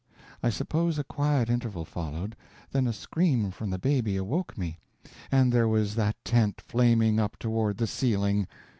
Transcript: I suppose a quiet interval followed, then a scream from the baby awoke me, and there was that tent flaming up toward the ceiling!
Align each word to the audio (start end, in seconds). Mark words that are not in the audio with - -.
I 0.41 0.49
suppose 0.49 0.97
a 0.97 1.03
quiet 1.03 1.47
interval 1.47 1.85
followed, 1.85 2.35
then 2.71 2.87
a 2.87 2.91
scream 2.91 3.51
from 3.51 3.69
the 3.69 3.77
baby 3.77 4.17
awoke 4.17 4.57
me, 4.57 4.79
and 5.31 5.51
there 5.51 5.67
was 5.67 5.93
that 5.93 6.15
tent 6.25 6.59
flaming 6.59 7.19
up 7.19 7.37
toward 7.37 7.77
the 7.77 7.85
ceiling! 7.85 8.47